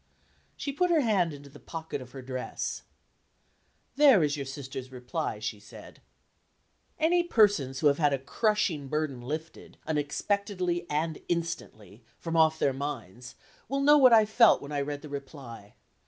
She 0.57 0.71
put 0.73 0.89
her 0.89 1.01
hand 1.01 1.31
into 1.31 1.47
the 1.51 1.59
pocket 1.59 2.01
of 2.01 2.09
her 2.09 2.23
dress. 2.23 2.81
"There 3.97 4.23
is 4.23 4.35
your 4.35 4.47
sister's 4.47 4.91
reply," 4.91 5.37
she 5.37 5.59
said. 5.59 6.01
Any 6.97 7.21
persons 7.21 7.81
who 7.81 7.85
have 7.85 7.99
had 7.99 8.11
a 8.11 8.17
crushing 8.17 8.87
burden 8.87 9.21
lifted, 9.21 9.77
unexpectedly 9.85 10.89
and 10.89 11.19
instantly, 11.29 12.03
from 12.17 12.35
off 12.35 12.57
their 12.57 12.73
minds, 12.73 13.35
will 13.69 13.79
know 13.81 13.99
what 13.99 14.11
I 14.11 14.25
felt 14.25 14.59
when 14.59 14.71
I 14.71 14.81
read 14.81 15.03
the 15.03 15.07
reply. 15.07 15.75